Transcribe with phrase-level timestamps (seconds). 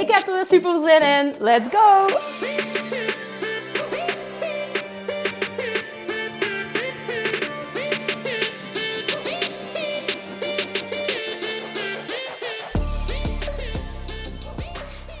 [0.00, 1.34] Ik heb er weer super zin in.
[1.38, 2.06] Let's go!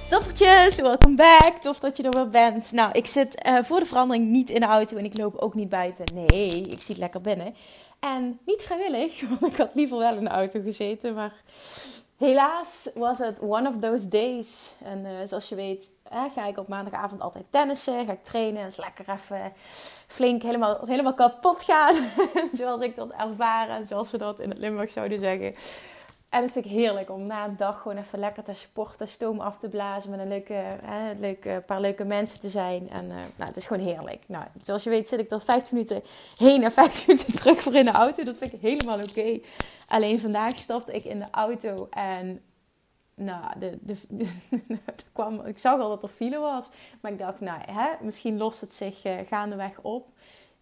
[0.08, 1.52] Toffertjes, welkom back.
[1.62, 2.72] Tof dat je er weer bent.
[2.72, 5.54] Nou, ik zit uh, voor de verandering niet in de auto en ik loop ook
[5.54, 6.04] niet buiten.
[6.14, 7.54] Nee, ik zit lekker binnen.
[8.00, 11.14] En niet vrijwillig, want ik had liever wel in de auto gezeten.
[11.14, 11.32] Maar
[12.16, 14.74] helaas was het one of those days.
[14.84, 15.92] En uh, zoals je weet
[16.34, 18.06] ga ik op maandagavond altijd tennissen.
[18.06, 18.60] Ga ik trainen.
[18.60, 19.52] En is lekker even
[20.06, 22.10] flink helemaal, helemaal kapot gaan.
[22.52, 25.54] zoals ik dat ervaren en zoals we dat in het Limburg zouden zeggen.
[26.36, 29.40] En het vind ik heerlijk om na een dag gewoon even lekker te sporten, stoom
[29.40, 32.90] af te blazen, met een leuke, hè, leuke paar leuke mensen te zijn.
[32.90, 34.24] En uh, nou, het is gewoon heerlijk.
[34.26, 36.02] Nou, zoals je weet zit ik er 15 minuten
[36.38, 38.22] heen en 15 minuten terug voor in de auto.
[38.22, 39.38] Dat vind ik helemaal oké.
[39.86, 42.42] Alleen vandaag stapte ik in de auto en
[43.14, 44.28] nou, de, de, de,
[45.12, 46.68] kwam, ik zag al dat er file was.
[47.00, 50.08] Maar ik dacht, nou, hè, misschien lost het zich uh, gaandeweg op.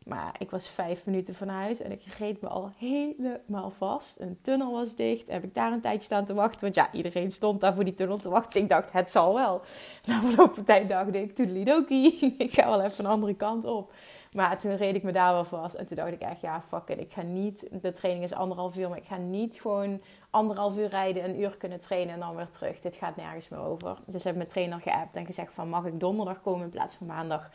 [0.04, 4.20] Maar ik was vijf minuten van huis en ik reed me al helemaal vast.
[4.20, 5.30] Een tunnel was dicht.
[5.30, 6.60] Heb ik daar een tijdje staan te wachten.
[6.60, 8.52] Want ja, iedereen stond daar voor die tunnel te wachten.
[8.52, 9.60] Dus ik dacht, het zal wel.
[10.04, 12.18] Na verloop van tijd dacht ik, toedelidokie.
[12.38, 13.92] ik ga wel even een andere kant op.
[14.32, 15.74] Maar toen reed ik me daar wel vast.
[15.74, 16.98] En toen dacht ik echt, ja, fuck it.
[16.98, 18.88] Ik ga niet, de training is anderhalf uur.
[18.88, 22.50] Maar ik ga niet gewoon anderhalf uur rijden, een uur kunnen trainen en dan weer
[22.50, 22.80] terug.
[22.80, 23.98] Dit gaat nergens meer over.
[24.06, 27.06] Dus heb mijn trainer geappt en gezegd van, mag ik donderdag komen in plaats van
[27.06, 27.50] maandag?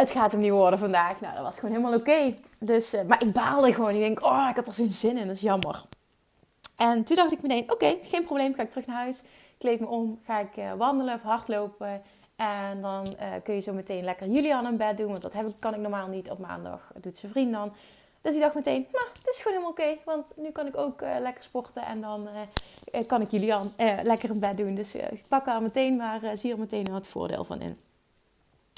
[0.00, 1.20] Het gaat hem niet worden vandaag.
[1.20, 2.36] Nou, dat was gewoon helemaal oké.
[2.58, 3.94] Dus, uh, maar ik baalde gewoon.
[3.94, 5.26] Ik denk, oh, ik had er geen zin in.
[5.26, 5.84] Dat is jammer.
[6.76, 8.54] En toen dacht ik meteen, oké, geen probleem.
[8.54, 9.24] Ga ik terug naar huis.
[9.58, 10.20] Kleed me om.
[10.24, 12.02] Ga ik uh, wandelen of hardlopen.
[12.36, 15.08] En dan uh, kun je zo meteen lekker Julian in bed doen.
[15.08, 16.90] Want dat heb ik, kan ik normaal niet op maandag.
[16.94, 17.72] Dat doet zijn vriend dan.
[18.20, 20.00] Dus ik dacht meteen, nou, het is gewoon helemaal oké.
[20.04, 21.82] want nu kan ik ook lekker sporten.
[21.82, 22.28] En dan
[23.06, 23.72] kan ik Julian
[24.02, 24.74] lekker in bed doen.
[24.74, 27.78] Dus ik pak er meteen maar zie er meteen wat voordeel van in.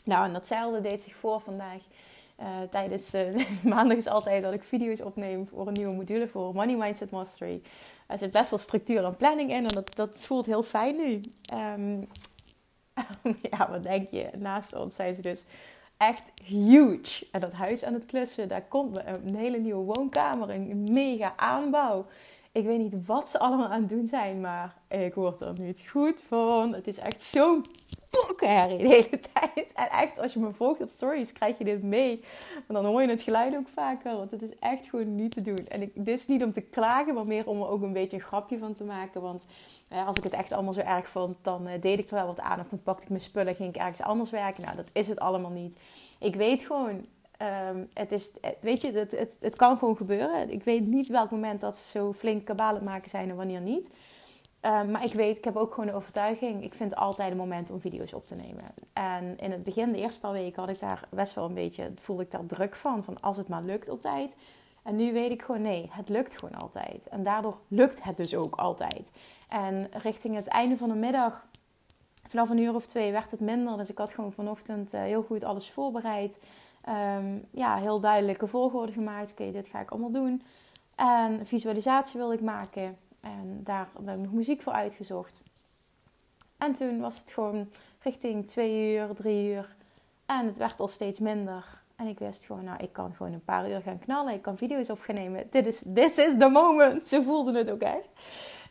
[0.04, 1.80] Nou, en datzelfde deed zich voor vandaag.
[2.40, 6.54] Uh, tijdens uh, maandag is altijd dat ik video's opneem voor een nieuwe module voor
[6.54, 7.62] Money Mindset Mastery.
[8.06, 11.20] Er zit best wel structuur en planning in en dat, dat voelt heel fijn nu.
[11.54, 12.08] Um,
[13.50, 14.30] ja, wat denk je?
[14.38, 15.44] Naast ons zijn ze dus
[15.96, 17.26] echt huge.
[17.30, 22.06] En dat huis aan het klussen, daar komt een hele nieuwe woonkamer, een mega aanbouw.
[22.52, 25.84] Ik weet niet wat ze allemaal aan het doen zijn, maar ik word er niet
[25.90, 26.74] goed van.
[26.74, 27.66] Het is echt zo'n
[28.20, 29.72] klokkenherrie de hele tijd.
[29.72, 32.20] En echt, als je me volgt op stories, krijg je dit mee.
[32.66, 35.42] Maar dan hoor je het geluid ook vaker, want het is echt gewoon niet te
[35.42, 35.66] doen.
[35.68, 38.22] En ik, dus niet om te klagen, maar meer om er ook een beetje een
[38.22, 39.20] grapje van te maken.
[39.20, 39.46] Want
[39.88, 42.26] eh, als ik het echt allemaal zo erg vond, dan uh, deed ik er wel
[42.26, 42.60] wat aan.
[42.60, 44.62] Of dan pakte ik mijn spullen, ging ik ergens anders werken.
[44.62, 45.76] Nou, dat is het allemaal niet.
[46.18, 47.06] Ik weet gewoon,
[47.70, 48.30] um, het is,
[48.60, 50.50] weet je, het, het, het kan gewoon gebeuren.
[50.50, 53.90] Ik weet niet welk moment dat ze zo flink kabalen maken zijn en wanneer niet.
[54.62, 56.64] Ehm, maar ik weet, ik heb ook gewoon de overtuiging.
[56.64, 58.64] Ik vind altijd een moment om video's op te nemen.
[58.92, 61.92] En in het begin, de eerste paar weken, had ik daar best wel een beetje,
[61.98, 63.04] voelde ik daar druk van.
[63.04, 64.34] Van als het maar lukt op tijd.
[64.82, 67.08] En nu weet ik gewoon, nee, het lukt gewoon altijd.
[67.08, 69.10] En daardoor lukt het dus ook altijd.
[69.48, 71.46] En richting het einde van de middag,
[72.26, 73.76] vanaf een uur of twee, werd het minder.
[73.76, 76.38] Dus ik had gewoon vanochtend uh, heel goed alles voorbereid.
[77.16, 79.30] Um, ja, heel duidelijke volgorde gemaakt.
[79.30, 80.42] Oké, dit ga ik allemaal doen.
[80.94, 82.96] En visualisatie wilde ik maken.
[83.22, 85.42] En daar heb ik nog muziek voor uitgezocht.
[86.58, 87.70] En toen was het gewoon
[88.02, 89.74] richting twee uur, drie uur.
[90.26, 91.80] En het werd al steeds minder.
[91.96, 94.34] En ik wist gewoon, nou, ik kan gewoon een paar uur gaan knallen.
[94.34, 95.06] Ik kan video's op.
[95.50, 97.08] Dit is, this is the moment.
[97.08, 98.08] Ze voelden het ook echt.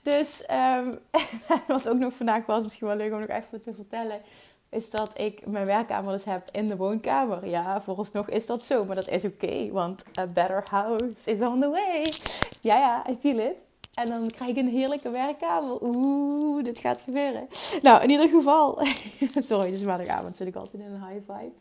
[0.01, 0.47] Dus
[0.77, 0.99] um,
[1.67, 4.21] wat ook nog vandaag was, misschien wel leuk om nog even te vertellen,
[4.69, 7.47] is dat ik mijn werkkamer dus heb in de woonkamer.
[7.47, 11.59] Ja, vooralsnog is dat zo, maar dat is oké, want a better house is on
[11.59, 12.13] the way.
[12.61, 13.57] Ja, ja, I feel it.
[13.93, 15.81] En dan krijg ik een heerlijke werkkamer.
[15.81, 17.47] Oeh, dit gaat gebeuren.
[17.81, 18.79] Nou, in ieder geval.
[19.49, 21.53] Sorry, het is maandagavond, zit ik altijd in een high vibe.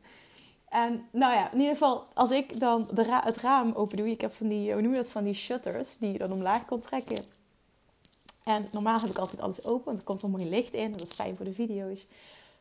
[0.68, 4.10] En nou ja, in ieder geval, als ik dan de het raam open doe.
[4.10, 6.64] Ik heb van die, hoe noem je dat, van die shutters die je dan omlaag
[6.64, 7.24] kon trekken.
[8.44, 10.90] En normaal heb ik altijd alles open, want er komt er mooi licht in.
[10.90, 12.06] Dat is fijn voor de video's.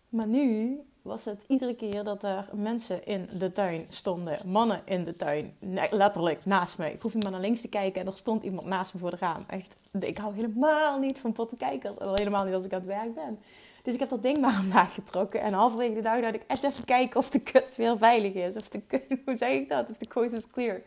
[0.09, 4.37] Maar nu was het iedere keer dat er mensen in de tuin stonden.
[4.45, 5.55] Mannen in de tuin.
[5.91, 6.91] letterlijk naast me.
[6.91, 9.19] Ik hoefde maar naar links te kijken en er stond iemand naast me voor het
[9.19, 9.43] raam.
[9.47, 13.13] Echt, ik hou helemaal niet van kijken, Al helemaal niet als ik aan het werk
[13.13, 13.39] ben.
[13.83, 15.41] Dus ik heb dat ding maar omlaag getrokken.
[15.41, 18.55] En halverwege de dag dacht ik eens even kijken of de kust weer veilig is.
[18.55, 18.81] Of de,
[19.25, 19.89] hoe zeg ik dat?
[19.89, 20.81] Of de coast is clear.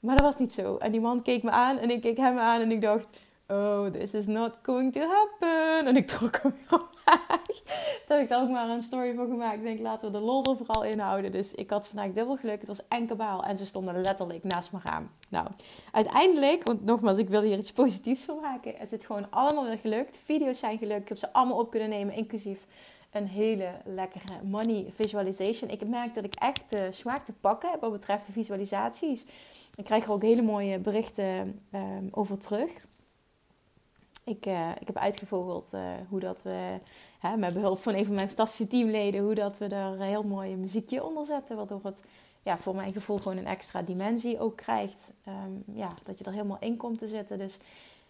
[0.00, 0.76] Maar dat was niet zo.
[0.76, 3.06] En die man keek me aan en ik keek hem aan en ik dacht...
[3.48, 5.86] Oh, this is not going to happen.
[5.86, 7.36] En ik trok hem weer omlaag.
[8.06, 9.56] Toen heb ik daar ook maar een story van gemaakt.
[9.56, 11.32] Ik denk, laten we de lol er vooral inhouden.
[11.32, 12.58] Dus ik had vandaag dubbel geluk.
[12.58, 13.44] Het was enkelbaal.
[13.44, 15.10] En ze stonden letterlijk naast me raam.
[15.28, 15.46] Nou,
[15.92, 18.80] uiteindelijk, want nogmaals, ik wil hier iets positiefs van maken.
[18.80, 20.18] Is het gewoon allemaal weer gelukt.
[20.24, 21.02] Video's zijn gelukt.
[21.02, 22.66] Ik heb ze allemaal op kunnen nemen, inclusief
[23.10, 25.70] een hele lekkere money visualization.
[25.70, 29.26] Ik merk dat ik echt de smaak te pakken heb wat betreft de visualisaties.
[29.74, 32.70] Ik krijg er ook hele mooie berichten um, over terug.
[34.24, 36.78] Ik, uh, ik heb uitgevogeld uh, hoe dat we,
[37.18, 40.22] hè, met behulp van een van mijn fantastische teamleden, hoe dat we er een heel
[40.22, 41.56] mooi muziekje onder zetten.
[41.56, 42.02] Waardoor het
[42.42, 45.12] ja, voor mijn gevoel gewoon een extra dimensie ook krijgt.
[45.28, 47.38] Um, ja, dat je er helemaal in komt te zitten.
[47.38, 47.58] Dus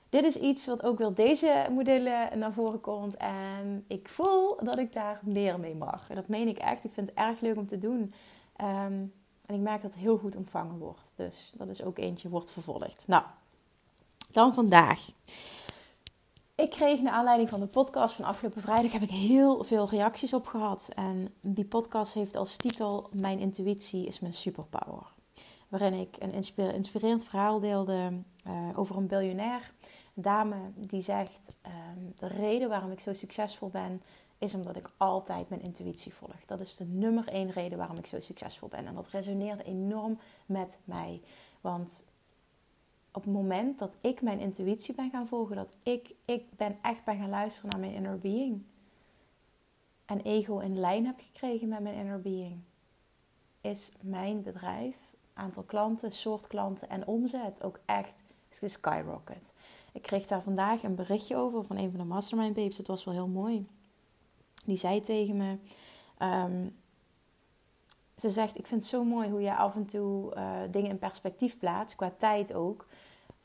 [0.08, 3.16] dit is iets wat ook wel deze modellen naar voren komt.
[3.16, 6.06] En ik voel dat ik daar meer mee mag.
[6.06, 6.84] Dat meen ik echt.
[6.84, 8.14] Ik vind het erg leuk om te doen.
[8.60, 9.12] Um,
[9.46, 11.12] en ik merk dat het heel goed ontvangen wordt.
[11.16, 13.04] Dus dat is ook eentje, wordt vervolgd.
[13.06, 13.24] Nou,
[14.30, 15.08] dan vandaag.
[16.62, 20.34] Ik kreeg naar aanleiding van de podcast van afgelopen vrijdag heb ik heel veel reacties
[20.34, 20.90] op gehad.
[20.94, 25.12] En die podcast heeft als titel Mijn intuïtie is mijn superpower.
[25.68, 28.12] Waarin ik een inspirerend verhaal deelde
[28.46, 29.72] uh, over een biljonair.
[30.14, 34.02] Een dame die zegt: um, De reden waarom ik zo succesvol ben,
[34.38, 36.44] is omdat ik altijd mijn intuïtie volg.
[36.46, 38.86] Dat is de nummer één reden waarom ik zo succesvol ben.
[38.86, 41.22] En dat resoneerde enorm met mij.
[41.60, 42.02] Want
[43.12, 47.04] op het moment dat ik mijn intuïtie ben gaan volgen, dat ik, ik ben echt
[47.04, 48.62] ben gaan luisteren naar mijn inner being.
[50.04, 52.60] En ego in lijn heb gekregen met mijn inner being.
[53.60, 54.96] Is mijn bedrijf,
[55.32, 59.52] aantal klanten, soort klanten en omzet ook echt skyrocket.
[59.92, 62.78] Ik kreeg daar vandaag een berichtje over van een van de mastermind babes.
[62.78, 63.66] Het was wel heel mooi.
[64.64, 65.56] Die zei tegen me.
[66.18, 66.76] Um,
[68.16, 70.98] ze zegt: Ik vind het zo mooi hoe je af en toe uh, dingen in
[70.98, 72.86] perspectief plaatst, qua tijd ook.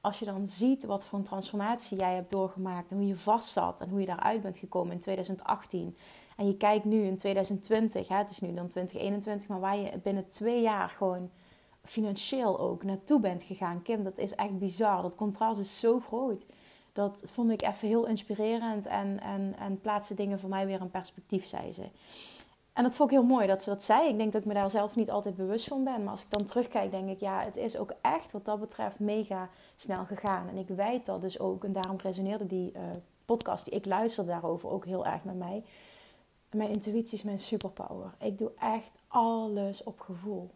[0.08, 3.50] Als je dan ziet wat voor een transformatie jij hebt doorgemaakt en hoe je vast
[3.50, 5.98] zat en hoe je daaruit bent gekomen in 2018.
[6.38, 9.98] En je kijkt nu in 2020, hè, het is nu dan 2021, maar waar je
[10.04, 11.30] binnen twee jaar gewoon
[11.84, 13.82] financieel ook naartoe bent gegaan.
[13.82, 15.02] Kim, dat is echt bizar.
[15.02, 16.46] Dat contrast is zo groot
[16.98, 20.90] dat vond ik even heel inspirerend en, en, en plaatste dingen voor mij weer in
[20.90, 21.84] perspectief, zei ze.
[22.78, 24.10] En dat vond ik heel mooi dat ze dat zei.
[24.10, 26.04] Ik denk dat ik me daar zelf niet altijd bewust van ben.
[26.04, 29.00] Maar als ik dan terugkijk, denk ik, ja, het is ook echt wat dat betreft
[29.00, 30.48] mega snel gegaan.
[30.48, 31.64] En ik weet dat dus ook.
[31.64, 32.82] En daarom resoneerde die uh,
[33.26, 35.64] podcast die ik luisterde daarover ook heel erg met mij.
[36.52, 38.14] Mijn intuïtie is mijn superpower.
[38.20, 40.50] Ik doe echt alles op gevoel.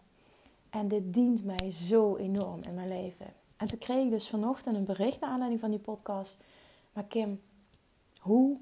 [0.70, 3.34] En dit dient mij zo enorm in mijn leven.
[3.58, 6.44] En toen kreeg ik dus vanochtend een bericht naar aanleiding van die podcast.
[6.94, 7.42] Maar Kim,
[8.20, 8.58] hoe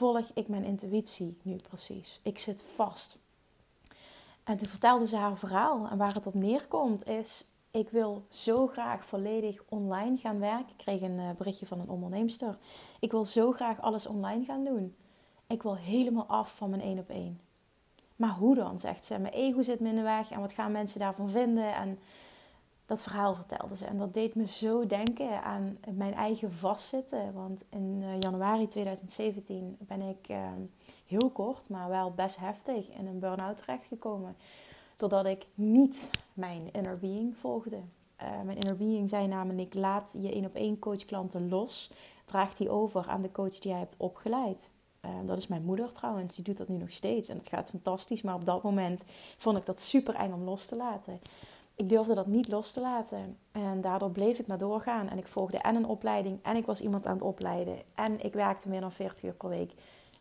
[0.00, 2.20] volg ik mijn intuïtie nu precies?
[2.22, 3.18] Ik zit vast.
[4.44, 5.88] En toen vertelde ze haar verhaal.
[5.90, 10.68] En waar het op neerkomt is, ik wil zo graag volledig online gaan werken.
[10.68, 12.58] Ik kreeg een eh, berichtje van een onderneemster.
[13.00, 14.94] Ik wil zo graag alles online gaan doen.
[15.46, 17.40] Ik wil helemaal af van mijn één op één.
[18.16, 19.18] Maar hoe dan, zegt ze.
[19.18, 21.74] Mijn ego zit me in de weg en wat gaan mensen daarvan vinden?
[21.74, 21.98] En
[22.90, 23.84] dat verhaal vertelde ze.
[23.84, 27.32] En dat deed me zo denken aan mijn eigen vastzitten.
[27.32, 30.60] Want in eh, januari 2017 ben ik ehm,
[31.06, 34.36] heel kort, maar wel best heftig in een burn-out terechtgekomen.
[34.96, 37.76] Doordat ik niet mijn inner being volgde.
[37.76, 41.90] Uh, mijn inner being zei namelijk: laat je één op één coach klanten los.
[42.24, 44.70] Draag die over aan de coach die jij hebt opgeleid.
[45.04, 47.68] Uh, dat is mijn moeder trouwens, die doet dat nu nog steeds en het gaat
[47.68, 48.22] fantastisch.
[48.22, 49.04] Maar op dat moment
[49.36, 51.20] vond ik dat super eng om los te laten
[51.80, 53.36] ik durfde dat niet los te laten.
[53.52, 55.08] En daardoor bleef ik maar doorgaan.
[55.08, 57.78] En ik volgde en een opleiding en ik was iemand aan het opleiden.
[57.94, 59.72] En ik werkte meer dan 40 uur per week.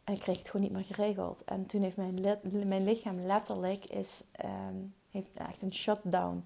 [0.04, 1.44] En ik kreeg het gewoon niet meer geregeld.
[1.44, 6.46] En toen heeft mijn, mijn lichaam letterlijk is, um, heeft echt een shutdown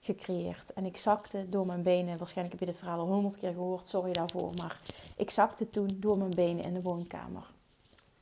[0.00, 0.72] gecreëerd.
[0.72, 2.18] En ik zakte door mijn benen.
[2.18, 3.88] Waarschijnlijk heb je dit verhaal al honderd keer gehoord.
[3.88, 4.54] Sorry daarvoor.
[4.54, 4.80] Maar
[5.16, 7.50] ik zakte toen door mijn benen in de woonkamer.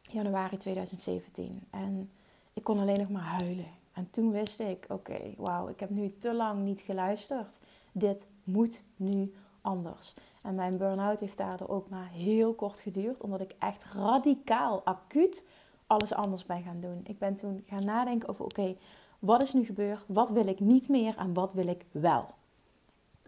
[0.00, 1.66] Januari 2017.
[1.70, 2.10] En
[2.52, 3.80] ik kon alleen nog maar huilen.
[3.92, 7.58] En toen wist ik, oké, wauw, ik heb nu te lang niet geluisterd.
[7.92, 10.14] Dit moet nu anders.
[10.42, 15.44] En mijn burn-out heeft daardoor ook maar heel kort geduurd, omdat ik echt radicaal, acuut
[15.86, 17.00] alles anders ben gaan doen.
[17.04, 18.76] Ik ben toen gaan nadenken over, oké,
[19.18, 20.04] wat is nu gebeurd?
[20.06, 22.28] Wat wil ik niet meer en wat wil ik wel?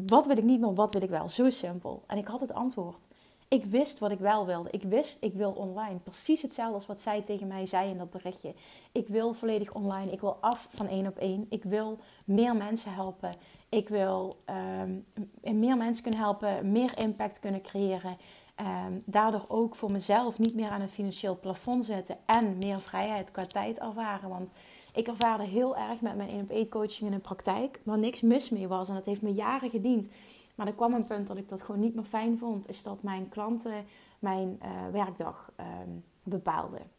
[0.06, 1.28] Wat wil ik niet meer, wat wil ik wel?
[1.28, 2.02] Zo simpel.
[2.06, 3.06] En ik had het antwoord.
[3.54, 4.68] Ik wist wat ik wel wilde.
[4.70, 5.98] Ik wist, ik wil online.
[5.98, 8.54] Precies hetzelfde als wat zij tegen mij zei in dat berichtje.
[8.92, 10.12] Ik wil volledig online.
[10.12, 11.46] Ik wil af van één op één.
[11.48, 13.34] Ik wil meer mensen helpen.
[13.68, 14.36] Ik wil
[14.82, 15.04] um,
[15.58, 18.16] meer mensen kunnen helpen, meer impact kunnen creëren.
[18.60, 23.30] Um, daardoor ook voor mezelf niet meer aan een financieel plafond zetten en meer vrijheid
[23.30, 24.28] qua tijd ervaren.
[24.28, 24.50] Want
[24.92, 28.20] ik ervaarde heel erg met mijn 1 op 1 coaching in de praktijk, waar niks
[28.20, 28.88] mis mee was.
[28.88, 30.08] En dat heeft me jaren gediend.
[30.54, 32.68] Maar er kwam een punt dat ik dat gewoon niet meer fijn vond.
[32.68, 33.86] Is dat mijn klanten
[34.18, 36.90] mijn uh, werkdag um, bepaalden.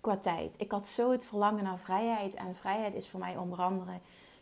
[0.00, 0.54] Qua tijd.
[0.58, 2.34] Ik had zo het verlangen naar vrijheid.
[2.34, 3.92] En vrijheid is voor mij onder andere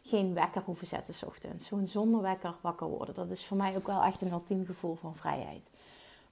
[0.02, 1.66] geen wekker hoeven zetten s ochtends.
[1.66, 3.14] Zo'n zonder wekker wakker worden.
[3.14, 5.70] Dat is voor mij ook wel echt een ultiem gevoel van vrijheid.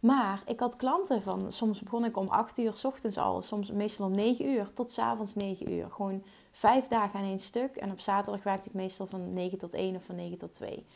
[0.01, 3.71] Maar ik had klanten van, soms begon ik om 8 uur s ochtends al, soms
[3.71, 5.91] meestal om 9 uur tot s avonds 9 uur.
[5.91, 7.77] Gewoon vijf dagen aan één stuk.
[7.77, 10.87] En op zaterdag werkte ik meestal van 9 tot 1 of van 9 tot 2.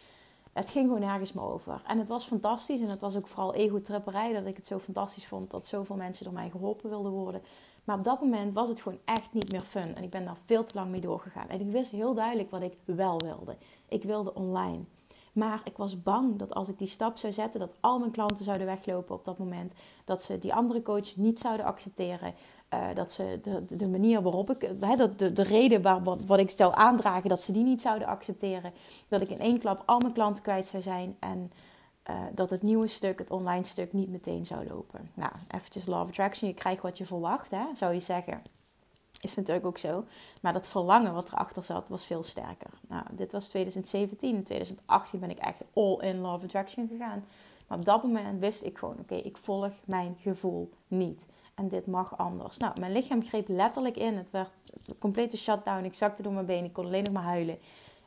[0.57, 1.83] Het ging gewoon nergens meer over.
[1.87, 2.81] En het was fantastisch.
[2.81, 6.25] En het was ook vooral ego-tripperij dat ik het zo fantastisch vond dat zoveel mensen
[6.25, 7.43] door mij geholpen wilden worden.
[7.85, 9.95] Maar op dat moment was het gewoon echt niet meer fun.
[9.95, 11.49] En ik ben daar veel te lang mee doorgegaan.
[11.49, 13.57] En ik wist heel duidelijk wat ik wel wilde.
[13.89, 14.85] Ik wilde online.
[15.37, 18.45] Maar ik was bang dat als ik die stap zou zetten, dat al mijn klanten
[18.45, 19.73] zouden weglopen op dat moment.
[20.05, 22.35] Dat ze die andere coach niet zouden accepteren.
[22.75, 26.25] Uh, dat ze de, de manier waarop ik, hè, dat de, de reden waar, wat,
[26.25, 28.73] wat ik stel aandragen, dat ze die niet zouden accepteren.
[29.09, 31.17] Dat ik in één klap al mijn klanten kwijt zou zijn.
[31.19, 31.53] En
[32.11, 35.11] uh, dat het nieuwe stuk, het online stuk, niet meteen zou lopen.
[35.15, 36.49] Nou, eventjes Law of Attraction.
[36.49, 38.43] Je krijgt wat je verwacht, hè, zou je zeggen.
[39.21, 40.05] Is natuurlijk ook zo.
[40.41, 42.71] Maar dat verlangen wat erachter zat, was veel sterker.
[42.89, 44.35] Nou, dit was 2017.
[44.35, 47.25] In 2018 ben ik echt all in of Attraction gegaan.
[47.67, 51.29] Maar op dat moment wist ik gewoon, oké, ik volg mijn gevoel niet.
[51.55, 52.57] En dit mag anders.
[52.57, 54.17] Nou, mijn lichaam greep letterlijk in.
[54.17, 54.51] Het werd
[54.87, 55.85] een complete shutdown.
[55.85, 56.65] Ik zakte door mijn benen.
[56.65, 57.59] Ik kon alleen nog maar huilen.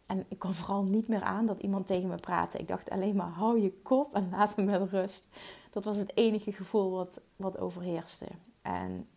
[0.06, 2.58] En ik kon vooral niet meer aan dat iemand tegen me praatte.
[2.58, 5.28] Ik dacht alleen maar, hou je kop en laat me met rust.
[5.72, 8.25] Dat was het enige gevoel wat, wat overheerste.
[8.62, 9.08] En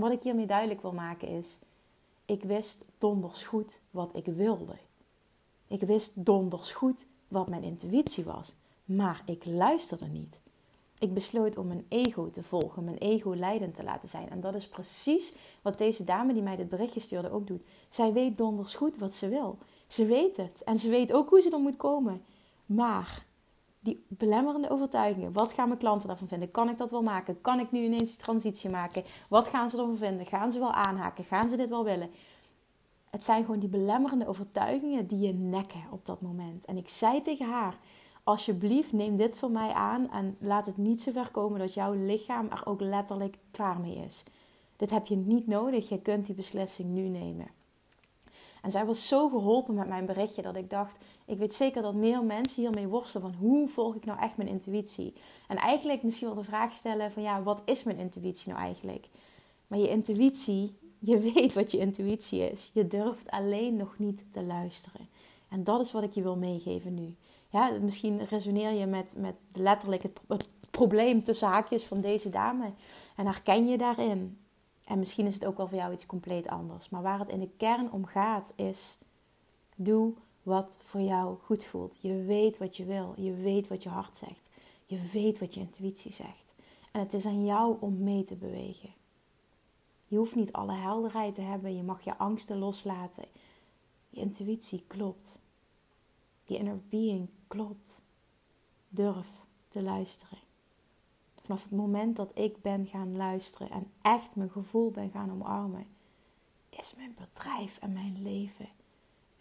[0.00, 1.58] wat ik hiermee duidelijk wil maken is...
[2.24, 4.74] Ik wist donders goed wat ik wilde.
[5.66, 8.54] Ik wist donders goed wat mijn intuïtie was.
[8.84, 10.40] Maar ik luisterde niet.
[10.98, 14.30] Ik besloot om mijn ego te volgen, mijn ego leidend te laten zijn.
[14.30, 17.64] En dat is precies wat deze dame die mij dit berichtje stuurde ook doet.
[17.88, 19.58] Zij weet donders goed wat ze wil.
[19.86, 20.62] Ze weet het.
[20.64, 22.22] En ze weet ook hoe ze er moet komen.
[22.66, 23.26] Maar
[23.80, 25.32] die belemmerende overtuigingen.
[25.32, 26.50] Wat gaan mijn klanten daarvan vinden?
[26.50, 27.40] Kan ik dat wel maken?
[27.40, 29.04] Kan ik nu ineens die transitie maken?
[29.28, 30.26] Wat gaan ze ervan vinden?
[30.26, 31.24] Gaan ze wel aanhaken?
[31.24, 32.10] Gaan ze dit wel willen?
[33.10, 36.64] Het zijn gewoon die belemmerende overtuigingen die je nekken op dat moment.
[36.64, 37.78] En ik zei tegen haar:
[38.24, 41.92] Alsjeblieft, neem dit voor mij aan en laat het niet zo ver komen dat jouw
[41.92, 44.24] lichaam er ook letterlijk klaar mee is.
[44.76, 45.88] Dit heb je niet nodig.
[45.88, 47.46] Je kunt die beslissing nu nemen.
[48.62, 51.94] En zij was zo geholpen met mijn berichtje dat ik dacht: ik weet zeker dat
[51.94, 55.14] meer mensen hiermee worstelen van hoe volg ik nou echt mijn intuïtie?
[55.48, 59.08] En eigenlijk misschien wel de vraag stellen van ja, wat is mijn intuïtie nou eigenlijk?
[59.66, 62.70] Maar je intuïtie, je weet wat je intuïtie is.
[62.74, 65.08] Je durft alleen nog niet te luisteren.
[65.48, 67.14] En dat is wat ik je wil meegeven nu.
[67.48, 72.70] Ja, misschien resoneer je met, met letterlijk het, het probleem tussen haakjes van deze dame.
[73.16, 74.38] En herken je daarin.
[74.90, 76.88] En misschien is het ook wel voor jou iets compleet anders.
[76.88, 78.98] Maar waar het in de kern om gaat is:
[79.76, 81.96] doe wat voor jou goed voelt.
[82.00, 83.14] Je weet wat je wil.
[83.16, 84.48] Je weet wat je hart zegt.
[84.86, 86.54] Je weet wat je intuïtie zegt.
[86.92, 88.90] En het is aan jou om mee te bewegen.
[90.06, 91.76] Je hoeft niet alle helderheid te hebben.
[91.76, 93.24] Je mag je angsten loslaten.
[94.08, 95.40] Je intuïtie klopt.
[96.44, 98.00] Je inner being klopt.
[98.88, 99.28] Durf
[99.68, 100.49] te luisteren.
[101.50, 105.86] Vanaf het moment dat ik ben gaan luisteren en echt mijn gevoel ben gaan omarmen,
[106.68, 108.68] is mijn bedrijf en mijn leven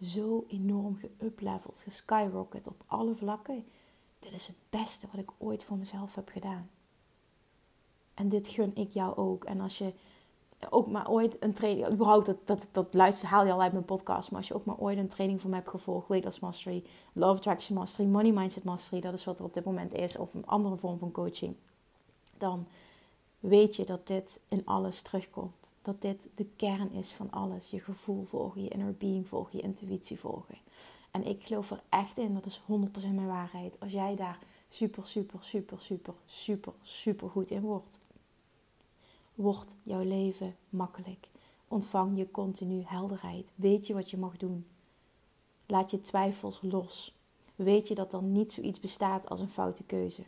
[0.02, 3.66] zo enorm geupleveld, geskyrocket op alle vlakken.
[4.20, 6.70] Dit is het beste wat ik ooit voor mezelf heb gedaan.
[8.14, 9.44] En dit gun ik jou ook.
[9.44, 9.94] En als je
[10.70, 13.86] ook maar ooit een training, überhaupt dat, dat, dat luister, haal je al uit mijn
[13.86, 16.84] podcast, maar als je ook maar ooit een training van me hebt gevolgd, Weight Mastery,
[17.14, 20.34] Love Attraction Mastery, Money Mindset Mastery, dat is wat er op dit moment is, of
[20.34, 21.56] een andere vorm van coaching,
[22.40, 22.68] dan
[23.40, 25.70] weet je dat dit in alles terugkomt.
[25.82, 27.70] Dat dit de kern is van alles.
[27.70, 30.58] Je gevoel volgen, je inner being volgen, je intuïtie volgen.
[31.12, 33.80] En ik geloof er echt in, dat is 100% mijn waarheid.
[33.80, 38.00] Als jij daar super, super, super, super, super, super goed in wordt
[39.40, 41.28] wordt jouw leven makkelijk.
[41.68, 43.52] Ontvang je continu helderheid.
[43.56, 44.66] Weet je wat je mag doen.
[45.66, 47.16] Laat je twijfels los.
[47.56, 50.24] Weet je dat er niet zoiets bestaat als een foute keuze.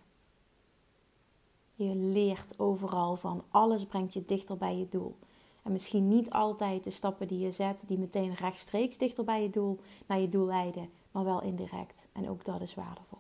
[1.88, 3.43] Je leert overal van.
[3.50, 5.15] Alles brengt je dichter bij je doel.
[5.63, 9.50] En misschien niet altijd de stappen die je zet, die meteen rechtstreeks dichter bij je
[9.50, 12.07] doel, naar je doel leiden, maar wel indirect.
[12.11, 13.19] En ook dat is waardevol.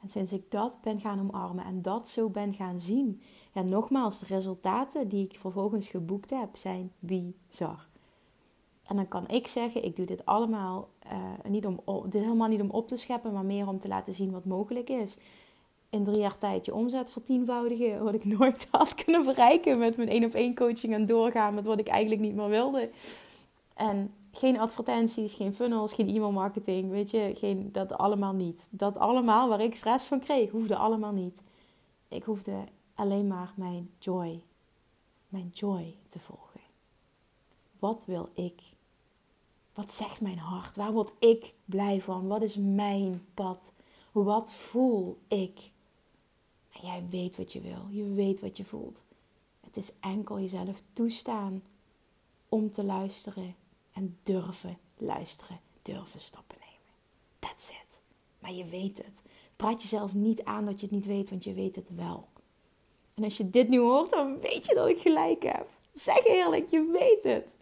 [0.00, 3.20] En sinds ik dat ben gaan omarmen en dat zo ben gaan zien,
[3.52, 7.86] ja, nogmaals, de resultaten die ik vervolgens geboekt heb zijn bizar.
[8.84, 12.60] En dan kan ik zeggen, ik doe dit allemaal uh, niet om, dit helemaal niet
[12.60, 15.16] om op te scheppen, maar meer om te laten zien wat mogelijk is.
[15.94, 18.04] In drie jaar tijd je omzet vertienvoudigen.
[18.04, 21.64] Wat ik nooit had kunnen bereiken met mijn één op één coaching en doorgaan met
[21.64, 22.90] wat ik eigenlijk niet meer wilde.
[23.74, 28.68] En geen advertenties, geen funnels, geen e-mail marketing, weet je, geen, dat allemaal niet.
[28.70, 31.42] Dat allemaal waar ik stress van kreeg, hoefde allemaal niet.
[32.08, 34.42] Ik hoefde alleen maar mijn joy,
[35.28, 36.60] mijn joy te volgen.
[37.78, 38.62] Wat wil ik?
[39.74, 40.76] Wat zegt mijn hart?
[40.76, 42.26] Waar word ik blij van?
[42.26, 43.72] Wat is mijn pad?
[44.12, 45.72] Wat voel ik?
[46.84, 47.86] Jij weet wat je wil.
[47.90, 49.02] Je weet wat je voelt.
[49.60, 51.62] Het is enkel jezelf toestaan
[52.48, 53.54] om te luisteren
[53.92, 56.94] en durven luisteren, durven stappen nemen.
[57.38, 58.00] That's it.
[58.38, 59.22] Maar je weet het.
[59.56, 62.28] Praat jezelf niet aan dat je het niet weet, want je weet het wel.
[63.14, 65.68] En als je dit nu hoort, dan weet je dat ik gelijk heb.
[65.92, 67.56] Zeg eerlijk, je weet het.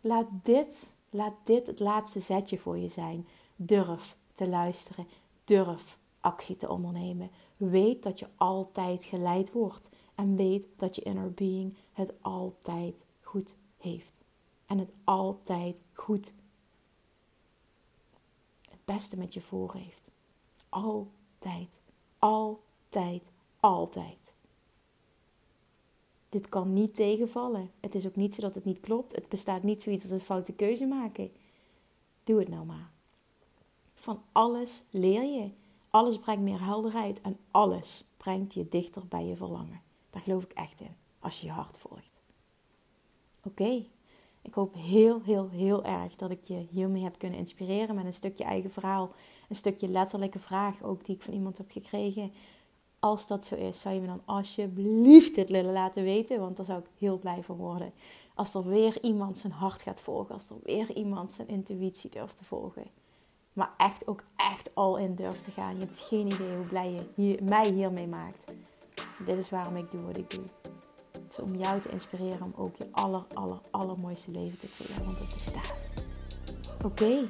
[0.00, 3.26] Laat dit, laat dit het laatste zetje voor je zijn.
[3.56, 5.06] Durf te luisteren.
[5.44, 7.30] Durf actie te ondernemen.
[7.56, 9.90] Weet dat je altijd geleid wordt.
[10.14, 14.20] En weet dat je inner being het altijd goed heeft.
[14.66, 16.32] En het altijd goed
[18.70, 20.10] het beste met je voor heeft.
[20.68, 21.80] Altijd.
[22.18, 23.30] Altijd.
[23.60, 24.34] Altijd.
[26.28, 27.70] Dit kan niet tegenvallen.
[27.80, 29.14] Het is ook niet zo dat het niet klopt.
[29.14, 31.32] Het bestaat niet zoiets als een foute keuze maken.
[32.24, 32.90] Doe het nou maar.
[33.94, 35.50] Van alles leer je.
[35.92, 39.80] Alles brengt meer helderheid en alles brengt je dichter bij je verlangen.
[40.10, 42.22] Daar geloof ik echt in, als je je hart volgt.
[43.42, 43.84] Oké,
[44.42, 48.12] ik hoop heel, heel, heel erg dat ik je hiermee heb kunnen inspireren met een
[48.12, 49.10] stukje eigen verhaal.
[49.48, 52.32] Een stukje letterlijke vraag ook die ik van iemand heb gekregen.
[52.98, 56.66] Als dat zo is, zou je me dan alsjeblieft dit willen laten weten, want daar
[56.66, 57.92] zou ik heel blij van worden.
[58.34, 62.36] Als er weer iemand zijn hart gaat volgen, als er weer iemand zijn intuïtie durft
[62.36, 63.01] te volgen.
[63.52, 65.74] Maar echt ook echt al in durft te gaan.
[65.74, 68.44] Je hebt geen idee hoe blij je hier, mij hiermee maakt.
[69.26, 70.44] Dit is waarom ik doe wat ik doe.
[71.28, 75.04] Dus om jou te inspireren om ook je aller, aller, allermooiste leven te creëren.
[75.04, 75.92] Want het bestaat.
[76.84, 77.28] Oké.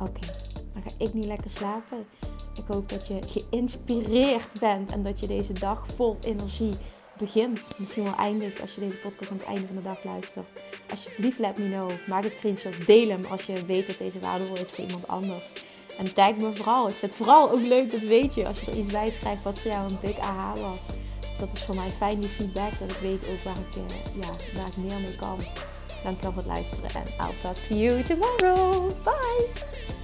[0.00, 0.26] Oké.
[0.72, 2.06] Dan ga ik nu lekker slapen.
[2.54, 6.74] Ik hoop dat je geïnspireerd bent en dat je deze dag vol energie
[7.18, 7.70] begint.
[7.76, 10.48] Misschien wel eindigt als je deze podcast aan het einde van de dag luistert.
[10.90, 11.90] Alsjeblieft, let me know.
[12.06, 12.86] Maak een screenshot.
[12.86, 15.52] Deel hem als je weet dat deze waardevol is voor iemand anders.
[15.98, 16.88] En tag me vooral.
[16.88, 19.42] Ik vind het vooral ook leuk, dat weet je, als je er iets bij schrijft
[19.42, 20.80] wat voor jou een big aha was.
[21.38, 22.78] Dat is voor mij fijn, die feedback.
[22.78, 25.38] Dat ik weet ook waar ik, uh, ja, waar ik meer mee kan.
[26.02, 26.90] Dankjewel voor het luisteren.
[26.90, 28.90] En I'll talk to you tomorrow.
[29.04, 30.03] Bye!